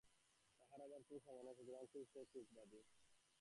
তাহার 0.59 0.81
অভাব 0.81 1.01
খুব 1.09 1.19
সামান্য, 1.25 1.49
সুতরাং 1.53 1.83
সে 1.85 1.99
খুব 2.13 2.25
সুখবাদী। 2.33 2.81